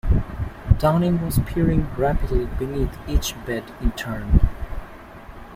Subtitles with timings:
[0.79, 4.39] Downing was peering rapidly beneath each bed in turn.